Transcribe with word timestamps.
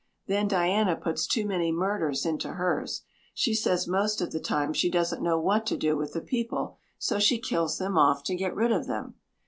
Then 0.25 0.47
Diana 0.47 0.95
puts 0.95 1.27
too 1.27 1.45
many 1.45 1.71
murders 1.71 2.25
into 2.25 2.53
hers. 2.53 3.03
She 3.35 3.53
says 3.53 3.87
most 3.87 4.19
of 4.19 4.31
the 4.31 4.39
time 4.39 4.73
she 4.73 4.89
doesn't 4.89 5.21
know 5.21 5.39
what 5.39 5.63
to 5.67 5.77
do 5.77 5.95
with 5.95 6.13
the 6.13 6.21
people 6.21 6.79
so 6.97 7.19
she 7.19 7.37
kills 7.37 7.77
them 7.77 7.99
off 7.99 8.23
to 8.23 8.35
get 8.35 8.55
rid 8.55 8.71
of 8.71 8.87
them. 8.87 9.13